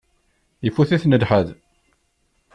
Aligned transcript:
Ifut-iten 0.67 1.17
lḥal. 1.21 1.47